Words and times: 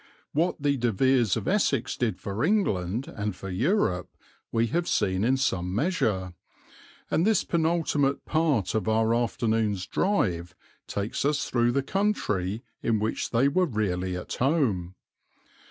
What 0.31 0.55
the 0.59 0.77
De 0.77 0.91
Veres 0.91 1.37
of 1.37 1.47
Essex 1.47 1.95
did 1.95 2.19
for 2.19 2.43
England 2.43 3.07
and 3.07 3.35
for 3.35 3.51
Europe 3.51 4.09
we 4.51 4.65
have 4.65 4.87
seen 4.87 5.23
in 5.23 5.37
some 5.37 5.75
measure, 5.75 6.33
and 7.11 7.23
this 7.23 7.43
penultimate 7.43 8.25
part 8.25 8.73
of 8.73 8.89
our 8.89 9.13
afternoon's 9.13 9.85
drive 9.85 10.55
takes 10.87 11.23
us 11.23 11.45
through 11.47 11.73
the 11.73 11.83
country 11.83 12.63
in 12.81 12.97
which 12.97 13.29
they 13.29 13.47
were 13.47 13.67
really 13.67 14.17
at 14.17 14.33
home. 14.33 14.95